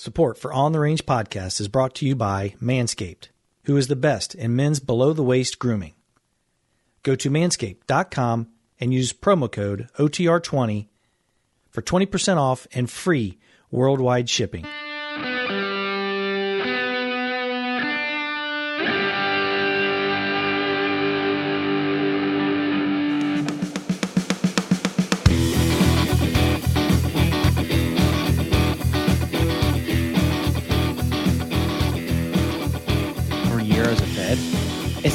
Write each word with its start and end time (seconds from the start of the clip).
Support 0.00 0.38
for 0.38 0.50
On 0.54 0.72
the 0.72 0.80
Range 0.80 1.04
podcast 1.04 1.60
is 1.60 1.68
brought 1.68 1.94
to 1.96 2.06
you 2.06 2.16
by 2.16 2.54
Manscaped, 2.58 3.28
who 3.64 3.76
is 3.76 3.88
the 3.88 3.94
best 3.94 4.34
in 4.34 4.56
men's 4.56 4.80
below 4.80 5.12
the 5.12 5.22
waist 5.22 5.58
grooming. 5.58 5.92
Go 7.02 7.14
to 7.16 7.28
manscaped.com 7.28 8.48
and 8.80 8.94
use 8.94 9.12
promo 9.12 9.52
code 9.52 9.90
OTR20 9.98 10.88
for 11.68 11.82
20% 11.82 12.38
off 12.38 12.66
and 12.72 12.90
free 12.90 13.38
worldwide 13.70 14.30
shipping. 14.30 14.64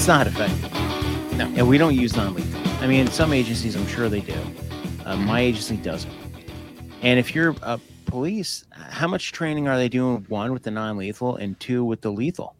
It's 0.05 0.09
not 0.09 0.27
effective. 0.27 0.72
No. 1.36 1.52
And 1.58 1.68
we 1.68 1.80
don't 1.80 1.95
use 1.95 2.16
non 2.16 2.36
lethal. 2.36 2.62
I 2.80 2.86
mean, 2.86 3.08
some 3.08 3.34
agencies, 3.34 3.76
I'm 3.76 3.88
sure 3.88 4.08
they 4.08 4.22
do. 4.22 4.38
Uh, 5.04 5.16
my 5.18 5.40
agency 5.40 5.78
doesn't. 5.78 6.14
And 7.02 7.18
if 7.18 7.34
you're 7.34 7.55
a 7.64 7.80
police, 8.05 8.66
how 8.70 9.08
much 9.08 9.31
training 9.31 9.68
are 9.68 9.78
they 9.78 9.90
doing? 9.90 10.23
One, 10.30 10.54
with 10.54 10.62
the 10.62 10.70
non 10.70 10.98
lethal, 10.98 11.38
and 11.38 11.59
two, 11.59 11.84
with 11.84 12.02
the 12.02 12.12
lethal? 12.12 12.55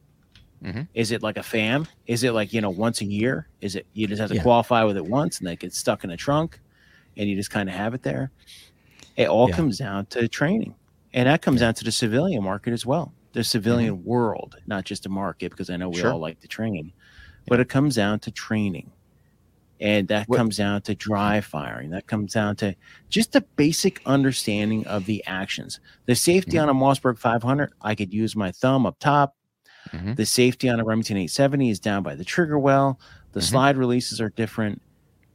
Mhm. 0.64 0.88
Is 0.96 1.12
it 1.12 1.22
like 1.22 1.38
a 1.38 1.44
FAM? 1.44 1.86
Is 2.08 2.24
it 2.24 2.32
like, 2.32 2.52
you 2.52 2.62
know, 2.62 2.72
once 2.72 3.02
a 3.02 3.06
year? 3.06 3.48
Is 3.62 3.76
it 3.76 3.86
you 3.94 4.08
just 4.08 4.20
have 4.20 4.30
to 4.32 4.38
Yeah. 4.38 4.42
qualify 4.42 4.84
with 4.84 4.98
it 4.98 5.06
once 5.06 5.38
and 5.38 5.48
they 5.48 5.56
get 5.56 5.72
stuck 5.72 6.04
in 6.04 6.10
a 6.10 6.18
trunk 6.18 6.60
and 7.16 7.30
you 7.30 7.36
just 7.36 7.52
kind 7.52 7.70
of 7.70 7.76
have 7.76 7.94
it 7.94 8.02
there? 8.02 8.32
It 9.18 9.28
all 9.28 9.50
Yeah. 9.50 9.56
comes 9.56 9.78
down 9.78 10.08
to 10.08 10.28
training. 10.28 10.74
And 11.14 11.28
that 11.28 11.44
comes 11.44 11.60
down 11.60 11.76
to 11.76 11.84
the 11.84 11.92
civilian 11.92 12.44
market 12.44 12.74
as 12.74 12.88
well. 12.88 13.14
The 13.34 13.44
civilian 13.44 14.04
world, 14.04 14.56
not 14.66 14.84
just 14.84 15.06
a 15.06 15.10
market, 15.10 15.52
because 15.52 15.70
I 15.70 15.78
know 15.78 15.90
we 15.90 16.00
Sure. 16.00 16.12
all 16.14 16.20
like 16.20 16.40
to 16.40 16.48
train, 16.48 16.92
but 17.48 17.60
it 17.60 17.70
comes 17.70 17.96
down 17.96 18.20
to 18.20 18.32
training. 18.32 18.92
And 19.82 20.08
that 20.08 20.28
What- 20.30 20.38
comes 20.38 20.56
down 20.58 20.82
to 20.84 20.96
dry 20.96 21.42
firing. 21.42 21.90
That 21.90 22.08
comes 22.08 22.34
down 22.34 22.56
to 22.58 22.76
just 23.10 23.36
a 23.36 23.42
basic 23.42 24.02
understanding 24.06 24.88
of 24.88 25.06
the 25.06 25.22
actions. 25.28 25.80
The 26.06 26.16
safety 26.16 26.58
on 26.58 26.70
a 26.70 26.74
Mossberg 26.74 27.18
500, 27.20 27.74
I 27.82 27.94
could 27.94 28.14
use 28.14 28.36
my 28.38 28.52
thumb 28.52 28.86
up 28.86 29.00
top. 29.00 29.36
Mhm. 29.92 30.16
The 30.16 30.26
safety 30.26 30.70
on 30.70 30.80
a 30.80 30.86
Remington 30.86 31.18
870 31.18 31.70
is 31.70 31.80
down 31.80 32.04
by 32.04 32.16
the 32.16 32.24
trigger 32.24 32.58
well. 32.58 33.00
The 33.34 33.42
Mhm. 33.42 33.44
slide 33.44 33.78
releases 33.78 34.22
are 34.22 34.30
different. 34.30 34.82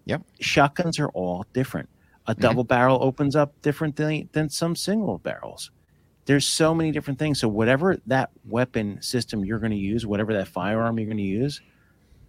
Yep. 0.07 0.23
Shotguns 0.41 0.99
are 0.99 1.09
all 1.11 1.45
different. 1.53 1.91
A 2.27 2.35
Mhm. 2.35 2.41
double 2.41 2.65
barrel 2.65 2.99
opens 3.03 3.37
up 3.37 3.61
different 3.61 3.97
than, 3.97 4.31
than 4.33 4.49
some 4.49 4.75
single 4.75 5.19
barrels. 5.19 5.71
There's 6.25 6.47
so 6.49 6.75
many 6.75 6.93
different 6.93 7.19
things. 7.19 7.39
So 7.41 7.49
whatever 7.49 7.99
that 8.07 8.31
weapon 8.49 9.03
system 9.03 9.45
you're 9.45 9.59
going 9.59 9.73
to 9.73 9.77
use, 9.79 10.07
whatever 10.07 10.33
that 10.33 10.49
firearm 10.49 10.99
you're 10.99 11.07
going 11.07 11.17
to 11.19 11.23
use, 11.23 11.61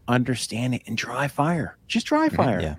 understand 0.08 0.76
it 0.76 0.82
and 0.88 0.98
dry 0.98 1.28
fire. 1.28 1.78
Just 1.88 2.08
dry 2.08 2.30
Mhm. 2.30 2.36
fire. 2.36 2.62
Yeah. 2.62 2.76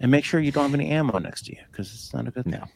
And 0.00 0.10
make 0.10 0.24
sure 0.24 0.40
you 0.40 0.50
don't 0.50 0.64
have 0.70 0.74
any 0.78 0.90
ammo 0.90 1.18
next 1.18 1.46
to 1.46 1.52
you 1.52 1.58
because 1.70 1.92
it's 1.92 2.12
not 2.12 2.26
a 2.26 2.30
good 2.30 2.46
No. 2.46 2.58
thing. 2.58 2.68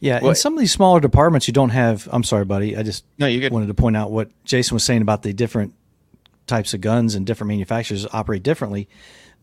Yeah, 0.00 0.18
Well- 0.20 0.30
in 0.30 0.34
some 0.36 0.54
of 0.54 0.58
these 0.58 0.72
smaller 0.72 0.98
departments, 0.98 1.46
you 1.46 1.54
don't 1.54 1.70
have. 1.70 2.08
I'm 2.10 2.24
sorry, 2.24 2.44
buddy. 2.44 2.76
I 2.76 2.82
just 2.82 3.04
No, 3.18 3.26
you 3.26 3.48
wanted 3.50 3.66
to 3.68 3.74
point 3.74 3.96
out 3.96 4.10
what 4.10 4.30
Jason 4.44 4.74
was 4.74 4.82
saying 4.82 5.02
about 5.02 5.22
the 5.22 5.32
different 5.32 5.74
types 6.48 6.74
of 6.74 6.80
guns 6.80 7.14
and 7.14 7.24
different 7.24 7.48
manufacturers 7.48 8.04
operate 8.12 8.42
differently. 8.42 8.88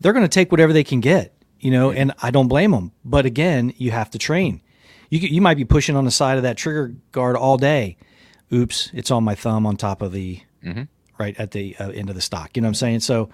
They're 0.00 0.12
going 0.12 0.24
to 0.24 0.28
take 0.28 0.50
whatever 0.50 0.74
they 0.74 0.84
can 0.84 1.00
get, 1.00 1.34
you 1.58 1.70
know, 1.70 1.90
and 1.90 2.12
I 2.22 2.30
don't 2.30 2.48
blame 2.48 2.72
them. 2.72 2.92
But 3.04 3.24
again, 3.24 3.72
you 3.78 3.90
have 3.92 4.10
to 4.10 4.18
train. 4.18 4.60
You 5.08 5.18
you 5.20 5.40
might 5.40 5.56
be 5.56 5.64
pushing 5.64 5.96
on 5.96 6.04
the 6.04 6.10
side 6.10 6.36
of 6.36 6.42
that 6.42 6.58
trigger 6.58 6.94
guard 7.12 7.36
all 7.36 7.56
day. 7.56 7.96
Oops, 8.52 8.90
it's 8.92 9.10
on 9.10 9.24
my 9.24 9.34
thumb 9.34 9.66
on 9.66 9.76
top 9.76 10.02
of 10.02 10.12
the 10.12 10.40
Mhm. 10.62 10.88
Right 11.20 11.38
at 11.38 11.52
the 11.52 11.76
uh, 11.78 11.90
end 11.90 12.08
of 12.08 12.16
the 12.16 12.20
stock. 12.20 12.56
You 12.56 12.62
know 12.62 12.66
what 12.66 12.70
I'm 12.70 12.74
saying? 12.76 13.00
So 13.00 13.28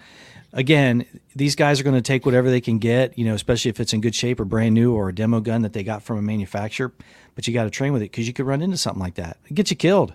again, 0.52 1.06
these 1.34 1.54
guys 1.54 1.80
are 1.80 1.84
going 1.84 1.94
to 1.96 2.02
take 2.02 2.26
whatever 2.26 2.50
they 2.50 2.60
can 2.60 2.78
get, 2.78 3.16
you 3.18 3.24
know, 3.24 3.34
especially 3.34 3.68
if 3.70 3.80
it's 3.80 3.92
in 3.94 4.00
good 4.02 4.14
shape 4.14 4.40
or 4.40 4.44
brand 4.44 4.74
new 4.74 4.92
or 4.92 5.08
a 5.08 5.14
demo 5.14 5.40
gun 5.40 5.62
that 5.62 5.72
they 5.72 5.82
got 5.84 6.02
from 6.02 6.18
a 6.18 6.22
manufacturer. 6.22 6.92
But 7.34 7.46
you 7.46 7.54
got 7.54 7.64
to 7.64 7.70
train 7.70 7.92
with 7.92 8.02
it 8.02 8.10
because 8.10 8.26
you 8.26 8.32
could 8.34 8.46
run 8.46 8.60
into 8.60 8.76
something 8.76 9.00
like 9.00 9.14
that. 9.14 9.38
It 9.48 9.54
gets 9.54 9.70
you 9.70 9.76
killed. 9.76 10.12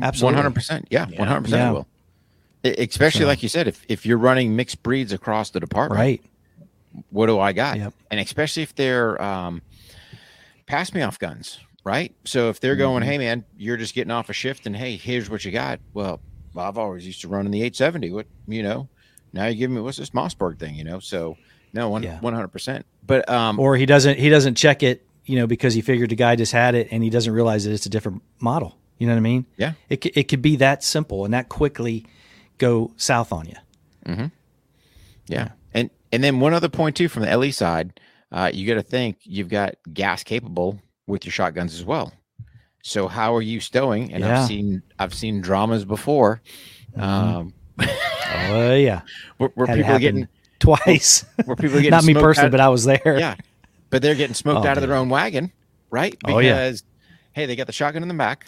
Absolutely. 0.00 0.34
One 0.34 0.42
hundred 0.42 0.54
percent. 0.54 0.88
Yeah, 0.90 1.06
Yeah. 1.08 1.18
one 1.18 1.28
hundred 1.28 1.42
percent. 1.44 1.60
Yeah. 1.62 1.70
Will. 1.72 1.86
Especially 2.64 3.20
So- 3.22 3.26
like 3.26 3.42
you 3.42 3.48
said, 3.48 3.68
if 3.68 3.84
if 3.88 4.04
you're 4.06 4.18
running 4.18 4.56
mixed 4.56 4.82
breeds 4.82 5.12
across 5.12 5.50
the 5.50 5.60
department, 5.60 5.98
Right. 6.00 6.22
what 7.10 7.26
do 7.26 7.38
I 7.38 7.52
got? 7.52 7.76
Yep. 7.78 7.92
And 8.10 8.18
especially 8.20 8.62
if 8.62 8.74
they're 8.74 9.20
um, 9.22 9.62
pass 10.66 10.94
me 10.94 11.02
off 11.02 11.18
guns, 11.18 11.58
right? 11.84 12.14
So 12.24 12.48
if 12.48 12.60
they're 12.60 12.76
going, 12.76 13.02
Mhm. 13.02 13.06
hey 13.06 13.18
man, 13.18 13.44
you're 13.58 13.76
just 13.76 13.94
getting 13.94 14.10
off 14.12 14.30
a 14.30 14.32
shift, 14.32 14.66
and 14.66 14.74
hey, 14.76 14.96
here's 14.96 15.28
what 15.28 15.44
you 15.44 15.50
got. 15.50 15.80
Well, 15.92 16.20
I've 16.56 16.78
always 16.78 17.06
used 17.06 17.20
to 17.22 17.28
run 17.28 17.46
in 17.46 17.52
the 17.52 17.62
870. 17.62 18.10
What 18.12 18.26
you 18.46 18.62
know? 18.62 18.88
Now 19.32 19.46
you 19.46 19.56
give 19.56 19.70
me 19.70 19.80
what's 19.80 19.98
this 19.98 20.10
Mossberg 20.10 20.58
thing? 20.58 20.74
You 20.74 20.84
know? 20.84 20.98
So 21.00 21.36
no, 21.72 21.88
one 21.88 22.34
hundred 22.34 22.48
percent. 22.48 22.84
But 23.06 23.28
um, 23.28 23.58
Or 23.58 23.76
he 23.76 23.86
doesn't 23.86 24.18
he 24.18 24.28
doesn't 24.28 24.56
check 24.56 24.82
it, 24.82 25.06
you 25.24 25.36
know, 25.38 25.46
because 25.46 25.74
he 25.74 25.80
figured 25.80 26.10
the 26.10 26.16
guy 26.16 26.36
just 26.36 26.52
had 26.52 26.74
it 26.74 26.88
and 26.90 27.02
he 27.02 27.10
doesn't 27.10 27.32
realize 27.32 27.64
that 27.64 27.72
it's 27.72 27.86
a 27.86 27.90
different 27.90 28.22
model. 28.40 28.76
You 28.98 29.06
know 29.06 29.14
what 29.14 29.18
I 29.18 29.22
mean? 29.22 29.46
Yeah. 29.56 29.72
It 29.88 30.04
it 30.16 30.24
could 30.28 30.42
be 30.42 30.56
that 30.56 30.84
simple 30.84 31.24
and 31.24 31.32
that 31.34 31.48
quickly 31.48 32.04
go 32.58 32.92
south 32.96 33.32
on 33.32 33.46
you. 33.48 33.56
Yeah. 35.26 35.48
And 35.72 35.90
and 36.12 36.22
then 36.22 36.40
one 36.40 36.52
other 36.54 36.68
point 36.68 36.96
too 36.96 37.08
from 37.08 37.22
the 37.22 37.34
LE 37.36 37.50
side, 37.52 37.98
uh, 38.30 38.50
you 38.52 38.66
got 38.66 38.74
to 38.74 38.82
think 38.82 39.16
you've 39.22 39.48
got 39.48 39.76
gas 39.92 40.22
capable 40.22 40.80
with 41.06 41.24
your 41.24 41.32
shotguns 41.32 41.74
as 41.74 41.84
well. 41.84 42.12
So 42.82 43.08
how 43.08 43.34
are 43.34 43.42
you 43.42 43.60
stowing? 43.60 44.12
And 44.12 44.22
Yeah. 44.24 44.40
I've 44.42 44.46
seen 44.48 44.82
I've 44.98 45.14
seen 45.14 45.40
dramas 45.40 45.84
before, 45.84 46.42
um, 46.96 47.54
Oh 47.80 48.74
yeah. 48.74 49.02
where, 49.38 49.50
where 49.54 49.66
people 49.76 49.98
getting 49.98 50.28
twice. 50.58 51.24
where 51.44 51.56
people 51.56 51.76
getting 51.78 51.90
Not 51.90 52.04
me 52.04 52.14
personally, 52.14 52.46
out- 52.46 52.50
but 52.52 52.60
I 52.60 52.68
was 52.68 52.84
there. 52.84 53.18
yeah, 53.18 53.36
but 53.90 54.02
they're 54.02 54.14
getting 54.16 54.34
smoked 54.34 54.66
Oh, 54.66 54.68
out 54.68 54.76
of 54.76 54.82
their 54.86 54.96
own 54.96 55.08
wagon, 55.08 55.52
right? 55.90 56.16
Oh, 56.24 56.38
yeah. 56.40 56.66
Because 56.66 56.82
hey, 57.32 57.46
they 57.46 57.56
got 57.56 57.66
the 57.68 57.72
shotgun 57.72 58.02
in 58.02 58.08
the 58.08 58.14
back. 58.14 58.46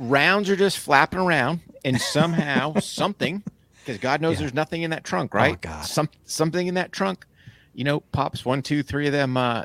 Rounds 0.00 0.50
are 0.50 0.56
just 0.56 0.78
flapping 0.80 1.20
around, 1.20 1.60
and 1.84 2.00
somehow 2.00 2.74
something, 2.80 3.42
because 3.84 3.98
God 3.98 4.20
knows 4.20 4.34
Yeah. 4.34 4.40
there's 4.40 4.54
nothing 4.54 4.82
in 4.82 4.90
that 4.90 5.04
trunk, 5.04 5.32
right? 5.32 5.60
God. 5.60 5.84
Some 5.86 6.08
something 6.24 6.66
in 6.66 6.74
that 6.74 6.90
trunk, 6.90 7.24
you 7.72 7.84
know, 7.84 8.00
pops 8.00 8.44
one, 8.44 8.62
two, 8.62 8.82
three 8.82 9.06
of 9.06 9.12
them 9.12 9.36
uh, 9.36 9.64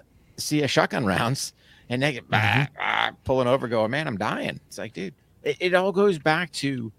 a 0.51 0.67
shotgun 0.67 1.06
rounds, 1.07 1.53
and 1.89 2.01
they 2.01 2.13
get 2.13 2.29
bah, 2.29 2.38
Mm-hmm. 2.39 2.73
bah, 2.77 3.11
pulling 3.25 3.47
over, 3.47 3.67
going, 3.67 3.91
"Man, 3.91 4.07
I'm 4.07 4.17
dying." 4.17 4.59
It's 4.67 4.77
like, 4.77 4.94
dude, 4.94 5.16
it, 5.44 5.57
it 5.59 5.73
all 5.73 5.91
goes 5.91 6.19
back 6.19 6.51
to, 6.53 6.94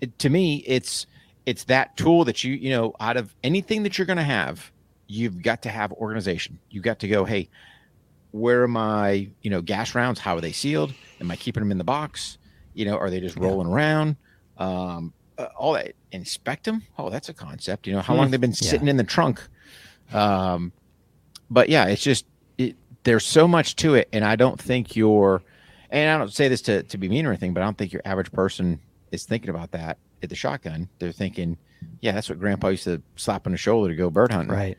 it, 0.00 0.18
to 0.20 0.30
me, 0.30 0.62
it's 0.66 1.06
it's 1.46 1.64
that 1.64 1.96
tool 1.96 2.24
that 2.24 2.42
you 2.44 2.54
you 2.54 2.70
know 2.70 2.92
out 3.00 3.16
of 3.16 3.34
anything 3.42 3.82
that 3.84 3.98
you're 3.98 4.06
going 4.06 4.16
to 4.18 4.22
have, 4.22 4.70
you've 5.08 5.42
got 5.42 5.62
to 5.62 5.68
have 5.70 5.92
organization. 5.92 6.60
You've 6.70 6.84
got 6.84 6.98
to 7.00 7.08
go, 7.08 7.24
hey, 7.24 7.48
where 8.32 8.62
are 8.62 8.68
my 8.68 9.30
you 9.40 9.50
know 9.50 9.62
gas 9.62 9.94
rounds? 9.94 10.20
How 10.20 10.36
are 10.36 10.40
they 10.40 10.52
sealed? 10.52 10.94
Am 11.20 11.30
I 11.30 11.36
keeping 11.36 11.62
them 11.62 11.70
in 11.72 11.78
the 11.78 11.84
box? 11.84 12.38
You 12.74 12.84
know, 12.84 12.96
are 12.98 13.08
they 13.10 13.20
just 13.20 13.36
Yeah. 13.36 13.42
rolling 13.44 13.68
around? 13.68 14.16
Um, 14.58 15.14
uh, 15.38 15.48
all 15.58 15.72
that 15.74 15.92
inspect 16.12 16.64
them. 16.64 16.82
Oh, 16.98 17.10
that's 17.10 17.28
a 17.28 17.34
concept. 17.34 17.86
You 17.86 17.94
know, 17.94 18.00
how 18.00 18.14
Hmm. 18.14 18.20
long 18.20 18.30
they've 18.30 18.40
been 18.40 18.50
Yeah. 18.60 18.70
sitting 18.70 18.88
in 18.88 18.96
the 18.96 19.04
trunk. 19.04 19.46
Um, 20.12 20.72
but 21.50 21.68
yeah, 21.68 21.86
it's 21.86 22.02
just 22.02 22.26
there's 23.06 23.24
so 23.24 23.46
much 23.46 23.76
to 23.76 23.94
it, 23.94 24.08
and 24.12 24.24
I 24.24 24.36
don't 24.36 24.60
think 24.60 24.96
you're. 24.96 25.42
And 25.88 26.10
I 26.10 26.18
don't 26.18 26.32
say 26.32 26.48
this 26.48 26.60
to 26.62 26.82
to 26.82 26.98
be 26.98 27.08
mean 27.08 27.24
or 27.24 27.30
anything, 27.30 27.54
but 27.54 27.62
I 27.62 27.66
don't 27.66 27.78
think 27.78 27.92
your 27.92 28.02
average 28.04 28.32
person 28.32 28.80
is 29.12 29.24
thinking 29.24 29.48
about 29.48 29.70
that 29.70 29.98
at 30.22 30.28
the 30.28 30.34
shotgun. 30.34 30.88
They're 30.98 31.12
thinking, 31.12 31.56
yeah, 32.00 32.12
that's 32.12 32.28
what 32.28 32.40
Grandpa 32.40 32.68
used 32.68 32.84
to 32.84 33.00
slap 33.14 33.46
on 33.46 33.52
the 33.52 33.58
shoulder 33.58 33.90
to 33.90 33.96
go 33.96 34.10
bird 34.10 34.32
hunting. 34.32 34.54
Right. 34.54 34.76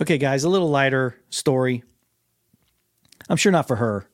Okay, 0.00 0.16
guys, 0.16 0.44
a 0.44 0.48
little 0.48 0.70
lighter 0.70 1.16
story. 1.28 1.82
I'm 3.28 3.36
sure 3.36 3.52
not 3.52 3.66
for 3.66 3.76
her. 3.76 4.08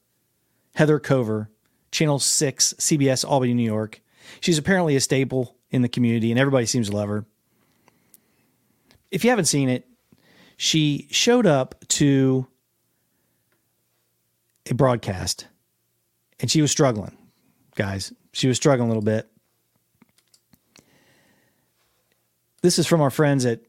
Heather 0.74 0.98
Kovar, 0.98 1.48
Channel 1.92 2.18
6, 2.18 2.74
CBS, 2.78 3.24
Albany, 3.24 3.54
New 3.54 3.62
York. 3.62 4.00
She's 4.40 4.58
apparently 4.58 4.96
a 4.96 5.00
staple 5.00 5.56
in 5.70 5.82
the 5.82 5.88
community, 5.88 6.30
and 6.30 6.40
everybody 6.40 6.66
seems 6.66 6.88
to 6.88 6.96
love 6.96 7.08
her. 7.08 7.26
If 9.10 9.24
you 9.24 9.30
haven't 9.30 9.44
seen 9.44 9.68
it, 9.68 9.86
she 10.56 11.06
showed 11.10 11.46
up 11.46 11.76
to 11.88 12.48
a 14.70 14.74
broadcast 14.74 15.46
and 16.40 16.50
she 16.50 16.60
was 16.60 16.70
struggling, 16.70 17.16
guys. 17.74 18.12
She 18.32 18.48
was 18.48 18.56
struggling 18.56 18.88
a 18.88 18.90
little 18.90 19.02
bit. 19.02 19.28
This 22.62 22.78
is 22.78 22.86
from 22.86 23.00
our 23.00 23.10
friends 23.10 23.46
at 23.46 23.60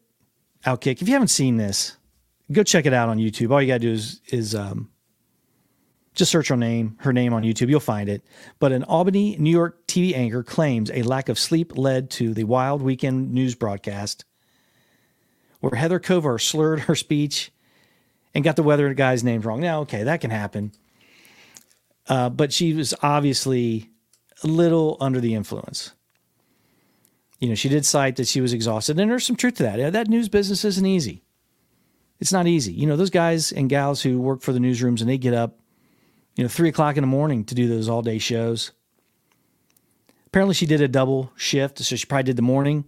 Outkick. 0.66 1.02
If 1.02 1.08
you 1.08 1.14
haven't 1.14 1.30
seen 1.30 1.58
this, 1.58 1.98
go 2.52 2.64
check 2.64 2.86
it 2.86 2.94
out 2.94 3.10
on 3.10 3.18
YouTube. 3.18 3.52
All 3.52 3.62
you 3.62 3.68
gotta 3.68 3.80
do 3.80 3.92
is 3.92 4.22
is 4.28 4.56
um, 4.56 4.90
just 6.14 6.32
search 6.32 6.48
her 6.50 6.58
name, 6.58 6.98
her 7.02 7.14
name 7.14 7.34
on 7.34 7.44
YouTube. 7.44 7.70
You'll 7.70 7.80
find 7.80 8.10
it. 8.10 8.26
But 8.60 8.72
an 8.72 8.84
Albany, 8.84 9.38
New 9.38 9.52
York 9.52 9.86
TV 9.88 10.16
anchor 10.16 10.44
claims 10.44 10.92
a 10.92 11.04
lack 11.04 11.30
of 11.30 11.38
sleep 11.38 11.78
led 11.78 12.10
to 12.12 12.34
the 12.34 12.44
wild 12.44 12.82
weekend 12.82 13.32
news 13.32 13.56
broadcast, 13.56 14.26
where 15.60 15.76
Heather 15.76 16.00
Kovar 16.00 16.42
slurred 16.42 16.82
her 16.82 16.96
speech 16.96 17.52
and 18.34 18.44
got 18.44 18.56
the 18.56 18.64
weather 18.64 18.94
guy's 18.94 19.24
names 19.24 19.46
wrong. 19.46 19.62
Now, 19.62 19.82
okay, 19.82 20.04
that 20.04 20.22
can 20.22 20.32
happen. 20.32 20.74
Uh, 22.08 22.30
but 22.30 22.54
she 22.54 22.74
was 22.74 22.94
obviously 23.02 23.90
a 24.44 24.48
little 24.48 24.98
under 25.00 25.20
the 25.20 25.36
influence. 25.36 25.94
You 27.40 27.50
know, 27.50 27.56
she 27.56 27.70
did 27.70 27.86
cite 27.86 28.16
that 28.16 28.28
she 28.28 28.42
was 28.42 28.54
exhausted, 28.54 29.00
and 29.00 29.12
there's 29.12 29.26
some 29.26 29.36
truth 29.36 29.56
to 29.56 29.64
that. 29.64 29.80
Yeah, 29.80 29.90
that 29.92 30.08
news 30.08 30.30
business 30.30 30.66
isn't 30.66 30.86
easy. 30.86 31.24
It's 32.20 32.34
not 32.34 32.48
easy. 32.48 32.74
You 32.74 32.88
know, 32.88 32.96
those 32.96 33.12
guys 33.12 33.52
and 33.52 33.70
gals 33.70 34.02
who 34.02 34.20
work 34.20 34.42
for 34.42 34.52
the 34.52 34.60
newsrooms 34.60 35.02
and 35.02 35.10
they 35.10 35.20
get 35.20 35.36
up, 35.36 35.60
you 36.36 36.44
know, 36.44 36.48
three 36.48 36.70
o'clock 36.70 36.98
in 36.98 37.04
the 37.04 37.08
morning 37.08 37.44
to 37.46 37.56
do 37.56 37.68
those 37.68 37.88
all 37.88 38.02
day 38.02 38.18
shows. 38.18 38.72
Apparently, 40.26 40.56
she 40.56 40.66
did 40.66 40.82
a 40.82 40.88
double 40.88 41.32
shift, 41.36 41.78
so 41.80 41.96
she 41.96 42.06
probably 42.06 42.24
did 42.24 42.36
the 42.36 42.42
morning, 42.42 42.86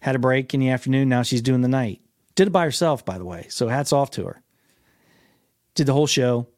had 0.00 0.16
a 0.16 0.18
break 0.18 0.54
in 0.54 0.60
the 0.60 0.70
afternoon. 0.70 1.08
Now 1.08 1.22
she's 1.22 1.42
doing 1.42 1.60
the 1.60 1.68
night. 1.68 2.00
Did 2.34 2.48
it 2.48 2.52
by 2.52 2.64
herself, 2.64 3.04
by 3.04 3.18
the 3.18 3.24
way. 3.24 3.46
So 3.50 3.68
hats 3.68 3.92
off 3.92 4.10
to 4.12 4.24
her. 4.24 4.42
Did 5.74 5.86
the 5.86 5.92
whole 5.92 6.06
show 6.06 6.48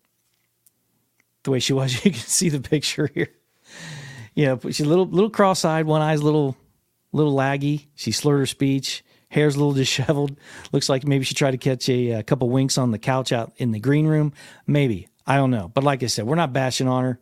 the 1.45 1.51
way 1.51 1.59
she 1.59 1.73
was. 1.73 1.93
You 2.05 2.11
can 2.11 2.21
see 2.21 2.49
the 2.49 2.61
picture 2.61 3.11
here. 3.15 3.31
You 4.35 4.47
know, 4.47 4.61
she's 4.65 4.81
a 4.81 4.89
little 4.89 5.07
little 5.07 5.31
cross-eyed, 5.31 5.87
one 5.87 6.03
eye's 6.03 6.21
a 6.21 6.25
little 6.25 6.57
little 7.13 7.35
laggy. 7.35 7.87
She 7.95 8.13
slurred 8.13 8.41
her 8.41 8.47
speech. 8.47 9.05
Hair's 9.29 9.57
a 9.57 9.59
little 9.59 9.73
disheveled. 9.85 10.37
Looks 10.73 10.89
like 10.89 11.07
maybe 11.07 11.25
she 11.25 11.35
tried 11.35 11.53
to 11.53 11.59
catch 11.59 11.89
a, 11.89 12.11
a 12.13 12.23
couple 12.23 12.51
winks 12.51 12.79
on 12.79 12.91
the 12.91 12.99
couch 12.99 13.33
out 13.33 13.53
in 13.57 13.73
the 13.73 13.81
green 13.81 14.07
room. 14.07 14.33
Maybe. 14.67 15.09
I 15.27 15.37
don't 15.37 15.51
know. 15.51 15.71
But 15.73 15.85
like 15.85 16.03
I 16.03 16.07
said, 16.07 16.27
we're 16.27 16.35
not 16.35 16.53
bashing 16.53 16.89
on 16.89 17.05
her. 17.05 17.21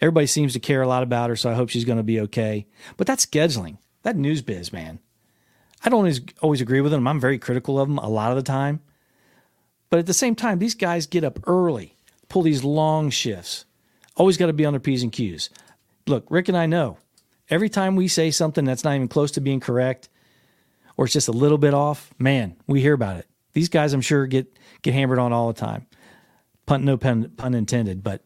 Everybody 0.00 0.26
seems 0.26 0.52
to 0.52 0.60
care 0.60 0.82
a 0.82 0.88
lot 0.88 1.02
about 1.02 1.30
her, 1.30 1.36
so 1.36 1.50
I 1.50 1.54
hope 1.54 1.70
she's 1.70 1.84
going 1.84 1.98
to 1.98 2.04
be 2.04 2.20
okay. 2.20 2.66
But 2.96 3.06
that 3.06 3.18
scheduling, 3.18 3.78
that 4.02 4.16
news 4.16 4.42
biz, 4.42 4.72
man. 4.72 4.98
I 5.84 5.88
don't 5.88 5.98
always, 5.98 6.20
always 6.40 6.60
agree 6.60 6.80
with 6.80 6.92
them. 6.92 7.06
I'm 7.06 7.20
very 7.20 7.38
critical 7.38 7.80
of 7.80 7.88
them 7.88 7.98
a 7.98 8.08
lot 8.08 8.30
of 8.30 8.36
the 8.36 8.42
time. 8.42 8.80
But 9.90 9.98
at 9.98 10.06
the 10.06 10.14
same 10.14 10.34
time, 10.34 10.58
these 10.58 10.74
guys 10.74 11.06
get 11.06 11.24
up 11.24 11.38
early, 11.46 11.93
pull 12.34 12.42
these 12.42 12.64
long 12.64 13.10
shifts. 13.10 13.64
Always 14.16 14.36
got 14.36 14.46
to 14.46 14.52
be 14.52 14.64
on 14.64 14.72
their 14.72 14.80
P's 14.80 15.04
and 15.04 15.12
Q's. 15.12 15.50
Look, 16.08 16.26
Rick 16.28 16.48
and 16.48 16.56
I 16.56 16.66
know 16.66 16.98
every 17.48 17.68
time 17.68 17.94
we 17.94 18.08
say 18.08 18.32
something 18.32 18.64
that's 18.64 18.82
not 18.82 18.96
even 18.96 19.06
close 19.06 19.30
to 19.32 19.40
being 19.40 19.60
correct 19.60 20.08
or 20.96 21.04
it's 21.04 21.14
just 21.14 21.28
a 21.28 21.32
little 21.32 21.58
bit 21.58 21.74
off, 21.74 22.12
man, 22.18 22.56
we 22.66 22.80
hear 22.80 22.92
about 22.92 23.18
it. 23.18 23.28
These 23.52 23.68
guys, 23.68 23.92
I'm 23.92 24.00
sure, 24.00 24.26
get 24.26 24.52
get 24.82 24.94
hammered 24.94 25.20
on 25.20 25.32
all 25.32 25.46
the 25.46 25.60
time. 25.60 25.86
Pun, 26.66 26.84
no 26.84 26.96
pun, 26.96 27.30
pun 27.36 27.54
intended. 27.54 28.02
But 28.02 28.24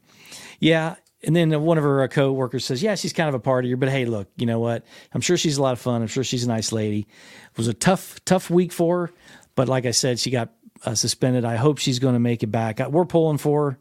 yeah, 0.58 0.94
and 1.22 1.36
then 1.36 1.60
one 1.60 1.76
of 1.76 1.84
her 1.84 2.02
uh, 2.02 2.08
co-workers 2.08 2.64
says, 2.64 2.82
"Yeah, 2.82 2.94
she's 2.94 3.12
kind 3.12 3.28
of 3.28 3.34
a 3.34 3.40
partier, 3.40 3.78
but 3.78 3.90
hey, 3.90 4.06
look, 4.06 4.28
you 4.36 4.46
know 4.46 4.58
what? 4.58 4.86
I'm 5.12 5.20
sure 5.20 5.36
she's 5.36 5.58
a 5.58 5.62
lot 5.62 5.74
of 5.74 5.80
fun. 5.80 6.00
I'm 6.00 6.08
sure 6.08 6.24
she's 6.24 6.44
a 6.44 6.48
nice 6.48 6.72
lady. 6.72 7.00
It 7.00 7.58
was 7.58 7.68
a 7.68 7.74
tough, 7.74 8.24
tough 8.24 8.48
week 8.48 8.72
for 8.72 9.08
her, 9.08 9.12
but 9.54 9.68
like 9.68 9.84
I 9.84 9.90
said, 9.90 10.18
she 10.18 10.30
got 10.30 10.48
uh, 10.86 10.94
suspended. 10.94 11.44
I 11.44 11.56
hope 11.56 11.76
she's 11.76 11.98
going 11.98 12.14
to 12.14 12.20
make 12.20 12.42
it 12.42 12.50
back. 12.50 12.78
We're 12.78 13.04
pulling 13.04 13.36
for 13.36 13.72
her 13.72 13.78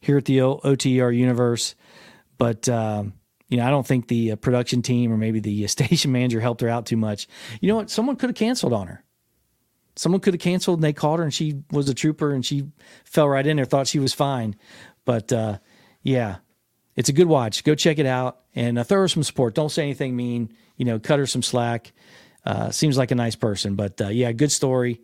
here 0.00 0.18
at 0.18 0.24
the 0.24 0.38
OTR 0.38 1.16
universe, 1.16 1.74
but 2.38 2.68
um, 2.68 3.14
you 3.50 3.56
know, 3.56 3.66
I 3.66 3.70
don't 3.70 3.86
think 3.86 4.06
the 4.06 4.32
uh, 4.32 4.36
production 4.36 4.80
team 4.80 5.12
or 5.12 5.16
maybe 5.16 5.40
the 5.40 5.64
uh, 5.64 5.68
station 5.68 6.12
manager 6.12 6.40
helped 6.40 6.62
her 6.62 6.68
out 6.68 6.86
too 6.86 6.96
much. 6.96 7.28
You 7.60 7.68
know 7.68 7.76
what? 7.76 7.90
Someone 7.90 8.16
could 8.16 8.30
have 8.30 8.36
canceled 8.36 8.72
on 8.72 8.86
her. 8.86 9.04
Someone 9.96 10.20
could 10.20 10.34
have 10.34 10.40
canceled 10.40 10.78
and 10.78 10.84
they 10.84 10.92
called 10.92 11.18
her 11.18 11.24
and 11.24 11.34
she 11.34 11.62
was 11.70 11.88
a 11.88 11.94
trooper 11.94 12.32
and 12.32 12.46
she 12.46 12.68
fell 13.04 13.28
right 13.28 13.46
in 13.46 13.56
there, 13.56 13.66
thought 13.66 13.88
she 13.88 13.98
was 13.98 14.14
fine. 14.14 14.56
But 15.04 15.32
uh, 15.32 15.58
yeah, 16.02 16.36
it's 16.96 17.08
a 17.08 17.12
good 17.12 17.26
watch. 17.26 17.64
Go 17.64 17.74
check 17.74 17.98
it 17.98 18.06
out 18.06 18.40
and 18.54 18.78
uh, 18.78 18.84
throw 18.84 19.00
her 19.00 19.08
some 19.08 19.24
support. 19.24 19.54
Don't 19.54 19.68
say 19.68 19.82
anything 19.82 20.16
mean. 20.16 20.54
You 20.76 20.84
know, 20.84 20.98
cut 20.98 21.18
her 21.18 21.26
some 21.26 21.42
slack. 21.42 21.92
Uh, 22.46 22.70
seems 22.70 22.96
like 22.96 23.10
a 23.10 23.14
nice 23.14 23.34
person, 23.34 23.74
but 23.74 24.00
uh, 24.00 24.08
yeah, 24.08 24.32
good 24.32 24.50
story. 24.50 25.02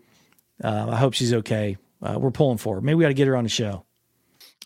Uh, 0.64 0.86
I 0.88 0.96
hope 0.96 1.12
she's 1.12 1.34
okay. 1.34 1.76
We're 2.00 2.30
pulling 2.30 2.56
for 2.56 2.76
her. 2.76 2.80
Maybe 2.80 2.94
we 2.94 3.02
got 3.02 3.08
to 3.08 3.14
get 3.14 3.26
her 3.26 3.36
on 3.36 3.42
the 3.42 3.50
show. 3.50 3.84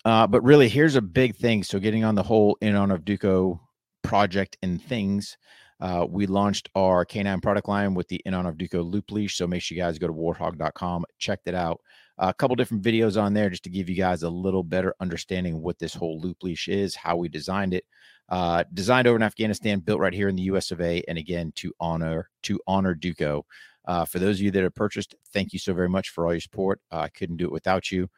Uh, 0.03 0.27
but 0.27 0.41
really, 0.41 0.67
here's 0.67 0.95
a 0.95 1.01
big 1.01 1.35
thing. 1.35 1.63
So, 1.63 1.79
getting 1.79 2.03
on 2.03 2.15
the 2.15 2.23
whole 2.23 2.57
in 2.61 2.75
honor 2.75 2.95
of 2.95 3.05
Duco 3.05 3.61
project 4.03 4.57
and 4.63 4.81
things, 4.81 5.37
uh, 5.79 6.05
we 6.09 6.25
launched 6.25 6.69
our 6.75 7.05
canine 7.05 7.41
product 7.41 7.67
line 7.67 7.93
with 7.93 8.07
the 8.07 8.21
in 8.25 8.33
honor 8.33 8.49
of 8.49 8.57
Duco 8.57 8.81
loop 8.81 9.11
leash. 9.11 9.37
So, 9.37 9.47
make 9.47 9.61
sure 9.61 9.75
you 9.75 9.81
guys 9.83 9.99
go 9.99 10.07
to 10.07 10.13
warthog.com, 10.13 11.05
check 11.19 11.43
that 11.45 11.55
out. 11.55 11.81
a 12.17 12.33
couple 12.33 12.55
different 12.55 12.83
videos 12.83 13.21
on 13.21 13.33
there 13.33 13.49
just 13.49 13.63
to 13.63 13.69
give 13.69 13.89
you 13.89 13.95
guys 13.95 14.23
a 14.23 14.29
little 14.29 14.63
better 14.63 14.95
understanding 14.99 15.61
what 15.61 15.77
this 15.79 15.93
whole 15.93 16.19
loop 16.19 16.41
leash 16.43 16.67
is, 16.67 16.95
how 16.95 17.15
we 17.15 17.29
designed 17.29 17.73
it. 17.73 17.85
Uh, 18.29 18.63
designed 18.73 19.07
over 19.07 19.17
in 19.17 19.23
Afghanistan, 19.23 19.79
built 19.79 19.99
right 19.99 20.13
here 20.13 20.29
in 20.29 20.35
the 20.35 20.43
U.S. 20.43 20.71
of 20.71 20.79
A. 20.81 21.03
And 21.07 21.17
again, 21.17 21.51
to 21.57 21.73
honor 21.79 22.29
to 22.43 22.59
honor 22.65 22.95
Duco. 22.95 23.45
Uh, 23.85 24.05
for 24.05 24.19
those 24.19 24.37
of 24.37 24.41
you 24.41 24.51
that 24.51 24.63
have 24.63 24.75
purchased, 24.75 25.15
thank 25.33 25.53
you 25.53 25.59
so 25.59 25.73
very 25.73 25.89
much 25.89 26.09
for 26.09 26.25
all 26.25 26.33
your 26.33 26.39
support. 26.39 26.79
Uh, 26.91 26.99
I 26.99 27.09
couldn't 27.09 27.37
do 27.37 27.45
it 27.45 27.51
without 27.51 27.91
you. 27.91 28.09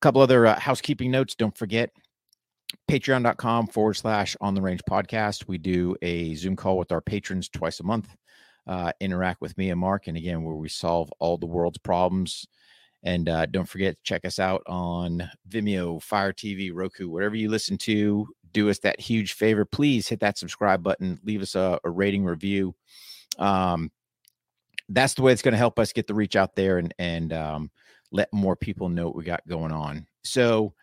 Couple 0.00 0.22
other 0.22 0.46
uh, 0.46 0.58
housekeeping 0.58 1.10
notes. 1.10 1.34
Don't 1.34 1.56
forget 1.56 1.90
patreon.com 2.88 3.66
forward 3.68 3.94
slash 3.94 4.36
on 4.40 4.54
the 4.54 4.62
range 4.62 4.82
podcast. 4.88 5.48
We 5.48 5.58
do 5.58 5.96
a 6.02 6.34
Zoom 6.34 6.56
call 6.56 6.78
with 6.78 6.92
our 6.92 7.00
patrons 7.00 7.48
twice 7.48 7.80
a 7.80 7.84
month, 7.84 8.14
uh, 8.66 8.92
interact 9.00 9.40
with 9.40 9.56
me 9.58 9.70
and 9.70 9.80
Mark. 9.80 10.06
And 10.06 10.16
again, 10.16 10.44
where 10.44 10.54
we 10.54 10.68
solve 10.68 11.10
all 11.18 11.36
the 11.36 11.46
world's 11.46 11.78
problems. 11.78 12.46
And 13.02 13.28
uh, 13.28 13.46
don't 13.46 13.68
forget 13.68 13.94
to 13.94 14.02
check 14.02 14.24
us 14.24 14.38
out 14.38 14.62
on 14.66 15.28
Vimeo, 15.48 16.02
Fire 16.02 16.32
TV, 16.32 16.70
Roku, 16.72 17.08
whatever 17.08 17.36
you 17.36 17.48
listen 17.48 17.78
to. 17.78 18.26
Do 18.52 18.70
us 18.70 18.78
that 18.80 19.00
huge 19.00 19.34
favor. 19.34 19.64
Please 19.64 20.08
hit 20.08 20.20
that 20.20 20.38
subscribe 20.38 20.82
button. 20.82 21.18
Leave 21.22 21.42
us 21.42 21.54
a, 21.54 21.78
a 21.84 21.90
rating 21.90 22.24
review. 22.24 22.74
Um, 23.38 23.90
that's 24.88 25.14
the 25.14 25.22
way 25.22 25.32
it's 25.32 25.42
going 25.42 25.52
to 25.52 25.58
help 25.58 25.78
us 25.78 25.92
get 25.92 26.06
the 26.06 26.14
reach 26.14 26.34
out 26.34 26.56
there 26.56 26.78
and 26.78 26.94
and 26.98 27.32
um, 27.32 27.70
let 28.10 28.32
more 28.32 28.56
people 28.56 28.88
know 28.88 29.06
what 29.06 29.16
we 29.16 29.24
got 29.24 29.46
going 29.46 29.72
on. 29.72 30.06
So 30.24 30.74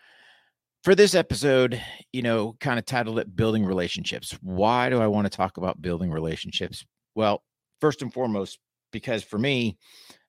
for 0.84 0.96
this 0.96 1.16
episode, 1.16 1.82
you 2.14 2.22
know, 2.22 2.56
kind 2.60 2.78
of 2.78 2.86
titled 2.86 3.20
it 3.20 3.36
"Building 3.36 3.66
Relationships." 3.66 4.38
Why 4.42 4.90
do 4.90 5.02
I 5.02 5.08
want 5.08 5.26
to 5.26 5.36
talk 5.36 5.58
about 5.58 5.82
building 5.82 6.12
relationships? 6.12 6.86
Well, 7.16 7.44
first 7.82 8.02
and 8.02 8.14
foremost, 8.14 8.60
because 8.92 9.24
for 9.24 9.40
me, 9.40 9.78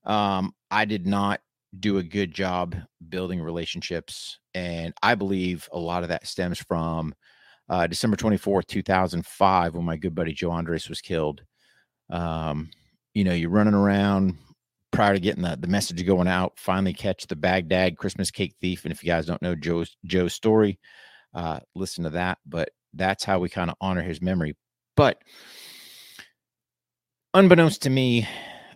um, 0.05 0.55
I 0.71 0.85
did 0.85 1.07
not 1.07 1.41
do 1.79 1.99
a 1.99 2.03
good 2.03 2.33
job 2.33 2.75
building 3.09 3.43
relationships, 3.43 4.39
and 4.55 4.95
I 5.03 5.15
believe 5.15 5.69
a 5.73 5.79
lot 5.79 6.03
of 6.03 6.09
that 6.09 6.27
stems 6.27 6.59
from 6.59 7.15
uh, 7.69 7.87
December 7.87 8.17
twenty 8.17 8.39
fourth, 8.39 8.67
two 8.67 8.83
thousand 8.83 9.27
five, 9.27 9.75
when 9.75 9.85
my 9.85 9.97
good 9.97 10.15
buddy 10.15 10.33
Joe 10.33 10.53
Andres 10.53 10.89
was 10.89 11.03
killed. 11.03 11.43
Um, 12.09 12.71
you 13.13 13.25
know, 13.25 13.35
you're 13.35 13.51
running 13.51 13.75
around 13.75 14.39
prior 14.97 15.13
to 15.13 15.21
getting 15.21 15.43
the, 15.43 15.59
the 15.61 15.69
message 15.69 16.05
going 16.07 16.27
out, 16.27 16.55
finally 16.57 16.95
catch 16.95 17.27
the 17.27 17.37
Baghdad 17.37 17.99
Christmas 17.99 18.31
cake 18.31 18.55
thief. 18.63 18.85
And 18.85 18.93
if 18.93 19.05
you 19.05 19.09
guys 19.09 19.27
don't 19.27 19.43
know 19.43 19.55
Joe's 19.55 19.95
Joe's 20.07 20.33
story, 20.33 20.81
uh, 21.35 21.61
listen 21.75 22.05
to 22.05 22.11
that. 22.11 22.39
But 22.47 22.71
that's 22.95 23.23
how 23.23 23.39
we 23.39 23.51
kind 23.51 23.69
of 23.69 23.77
honor 23.79 24.01
his 24.01 24.23
memory. 24.23 24.57
But 24.97 25.19
unbeknownst 27.35 27.83
to 27.83 27.91
me, 27.91 28.27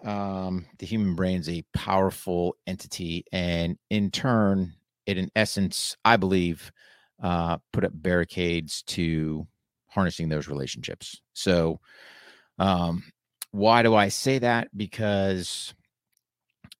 um, 0.04 0.66
the 0.78 0.84
human 0.84 1.14
brain 1.14 1.40
is 1.40 1.48
a 1.48 1.64
powerful 1.74 2.56
entity, 2.66 3.24
and 3.32 3.78
in 3.88 4.10
turn, 4.10 4.74
it 5.06 5.16
in 5.16 5.30
essence, 5.34 5.96
I 6.04 6.18
believe, 6.18 6.70
uh, 7.22 7.56
put 7.72 7.84
up 7.84 7.92
barricades 7.94 8.82
to 8.88 9.46
harnessing 9.86 10.28
those 10.28 10.48
relationships. 10.48 11.18
So, 11.32 11.80
um, 12.58 13.04
why 13.52 13.82
do 13.82 13.94
I 13.94 14.08
say 14.08 14.38
that? 14.38 14.68
Because, 14.76 15.74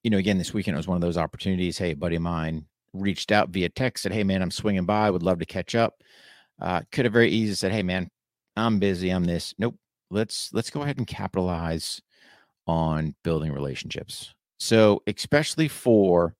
you 0.02 0.10
know, 0.10 0.18
again, 0.18 0.38
this 0.38 0.54
weekend 0.54 0.76
it 0.76 0.78
was 0.78 0.88
one 0.88 0.96
of 0.96 1.02
those 1.02 1.18
opportunities. 1.18 1.78
Hey, 1.78 1.94
buddy 1.94 2.16
of 2.16 2.22
mine 2.22 2.66
reached 2.92 3.32
out 3.32 3.50
via 3.50 3.68
text, 3.68 4.02
said, 4.02 4.12
Hey, 4.12 4.24
man, 4.24 4.42
I'm 4.42 4.50
swinging 4.50 4.84
by, 4.84 5.10
would 5.10 5.22
love 5.22 5.38
to 5.38 5.46
catch 5.46 5.74
up. 5.74 6.02
Uh, 6.60 6.82
could 6.92 7.04
have 7.04 7.12
very 7.12 7.30
easily 7.30 7.54
said, 7.54 7.72
Hey, 7.72 7.82
man, 7.82 8.10
I'm 8.56 8.78
busy. 8.78 9.10
I'm 9.10 9.24
this. 9.24 9.54
Nope. 9.58 9.76
Let's 10.10 10.52
let's 10.52 10.70
go 10.70 10.82
ahead 10.82 10.98
and 10.98 11.06
capitalize 11.06 12.02
on 12.66 13.14
building 13.22 13.52
relationships. 13.52 14.34
So, 14.58 15.02
especially 15.06 15.68
for 15.68 16.34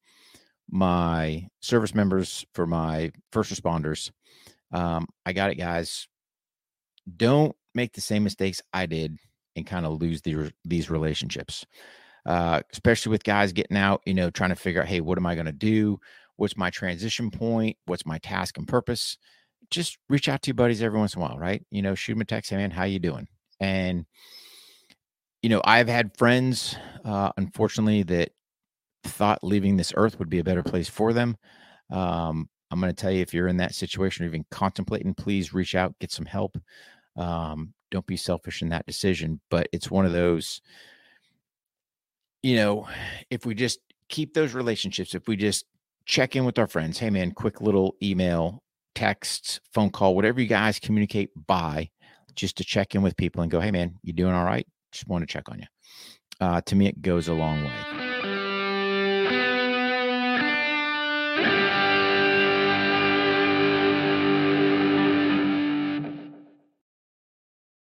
my 0.69 1.47
service 1.61 1.95
members, 1.95 2.45
for 2.52 2.67
my 2.67 3.12
first 3.33 3.52
responders, 3.52 4.11
um, 4.73 5.07
I 5.25 5.33
got 5.33 5.50
it, 5.50 5.55
guys. 5.55 6.09
Don't 7.17 7.55
make 7.75 7.93
the 7.93 8.00
same 8.00 8.25
mistakes 8.25 8.61
I 8.73 8.87
did 8.87 9.17
and 9.57 9.67
kind 9.67 9.87
of 9.87 10.00
lose 10.00 10.23
the, 10.23 10.52
these 10.64 10.90
relationships, 10.90 11.64
uh, 12.26 12.60
especially 12.72 13.10
with 13.10 13.24
guys 13.24 13.52
getting 13.52 13.76
out, 13.76 14.02
you 14.06 14.14
know, 14.14 14.30
trying 14.30 14.50
to 14.50 14.56
figure 14.56 14.82
out, 14.82 14.88
hey, 14.88 15.00
what 15.00 15.18
am 15.18 15.26
I 15.26 15.34
going 15.34 15.46
to 15.46 15.52
do? 15.52 15.98
What's 16.36 16.56
my 16.56 16.70
transition 16.70 17.30
point? 17.30 17.76
What's 17.86 18.06
my 18.06 18.18
task 18.18 18.58
and 18.58 18.66
purpose? 18.66 19.18
Just 19.70 19.98
reach 20.08 20.28
out 20.28 20.42
to 20.42 20.48
your 20.48 20.54
buddies 20.54 20.82
every 20.82 20.98
once 20.98 21.14
in 21.14 21.22
a 21.22 21.24
while, 21.24 21.38
right? 21.38 21.64
You 21.70 21.82
know, 21.82 21.94
shoot 21.94 22.14
them 22.14 22.22
a 22.22 22.24
text, 22.24 22.50
hey 22.50 22.56
man, 22.56 22.70
how 22.70 22.84
you 22.84 22.98
doing? 22.98 23.28
And 23.60 24.06
you 25.42 25.48
know, 25.48 25.62
I've 25.64 25.88
had 25.88 26.16
friends, 26.18 26.76
uh, 27.04 27.32
unfortunately, 27.36 28.02
that 28.04 28.30
thought 29.04 29.42
leaving 29.42 29.76
this 29.76 29.92
earth 29.96 30.18
would 30.18 30.28
be 30.28 30.38
a 30.38 30.44
better 30.44 30.62
place 30.62 30.88
for 30.88 31.12
them. 31.12 31.36
Um, 31.90 32.48
I'm 32.70 32.80
going 32.80 32.94
to 32.94 33.00
tell 33.00 33.10
you 33.10 33.22
if 33.22 33.34
you're 33.34 33.48
in 33.48 33.56
that 33.56 33.74
situation 33.74 34.24
or 34.24 34.28
even 34.28 34.44
contemplating, 34.50 35.14
please 35.14 35.54
reach 35.54 35.74
out, 35.74 35.98
get 35.98 36.12
some 36.12 36.26
help. 36.26 36.58
Um, 37.16 37.74
don't 37.90 38.06
be 38.06 38.16
selfish 38.16 38.62
in 38.62 38.68
that 38.68 38.86
decision. 38.86 39.40
But 39.50 39.68
it's 39.72 39.90
one 39.90 40.06
of 40.06 40.12
those, 40.12 40.60
you 42.42 42.56
know, 42.56 42.88
if 43.30 43.47
we 43.47 43.54
just 43.54 43.80
keep 44.09 44.35
those 44.35 44.54
relationships, 44.54 45.14
if 45.14 45.28
we 45.28 45.37
just 45.37 45.64
check 46.06 46.37
in 46.37 46.44
with 46.44 46.59
our 46.59 46.66
friends, 46.66 46.99
hey 46.99 47.11
man, 47.11 47.32
quick 47.32 47.61
little 47.61 47.97
email, 48.02 48.62
text, 48.94 49.61
phone 49.73 49.90
call, 49.90 50.16
whatever 50.16 50.40
you 50.40 50.47
guys 50.47 50.78
communicate 50.78 51.30
by, 51.47 51.90
just 52.35 52.56
to 52.56 52.64
check 52.64 52.94
in 52.94 53.02
with 53.02 53.16
people 53.16 53.42
and 53.42 53.50
go, 53.50 53.61
hey 53.61 53.70
man, 53.70 53.94
you 54.02 54.12
doing 54.12 54.35
all 54.35 54.44
right? 54.44 54.66
Just 54.92 55.06
want 55.06 55.23
to 55.23 55.26
check 55.26 55.49
on 55.50 55.59
you. 55.59 55.66
Uh, 56.40 56.61
to 56.62 56.75
me, 56.75 56.87
it 56.87 57.02
goes 57.02 57.28
a 57.28 57.35
long 57.35 57.64
way. 57.64 58.00